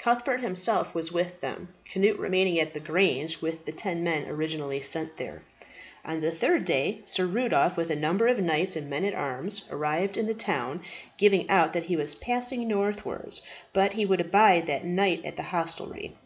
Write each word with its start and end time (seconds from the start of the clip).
Cuthbert 0.00 0.40
himself 0.40 0.96
was 0.96 1.12
with 1.12 1.40
them, 1.40 1.68
Cnut 1.94 2.18
remaining 2.18 2.58
at 2.58 2.74
the 2.74 2.80
grange 2.80 3.40
with 3.40 3.66
the 3.66 3.70
ten 3.72 4.02
men 4.02 4.26
originally 4.28 4.82
sent 4.82 5.16
there. 5.16 5.42
On 6.04 6.20
the 6.20 6.32
third 6.32 6.64
day 6.64 7.02
Sir 7.04 7.24
Rudolph, 7.24 7.76
with 7.76 7.88
a 7.88 7.94
number 7.94 8.26
of 8.26 8.40
knights 8.40 8.74
and 8.74 8.90
men 8.90 9.04
at 9.04 9.14
arms, 9.14 9.66
arrived 9.70 10.16
in 10.16 10.26
the 10.26 10.34
town, 10.34 10.80
giving 11.18 11.48
out 11.48 11.72
that 11.74 11.84
he 11.84 11.94
was 11.94 12.16
passing 12.16 12.66
northwards, 12.66 13.42
but 13.72 13.92
he 13.92 14.04
would 14.04 14.20
abide 14.20 14.66
that 14.66 14.84
night 14.84 15.24
at 15.24 15.36
the 15.36 15.44
hostelry. 15.44 16.16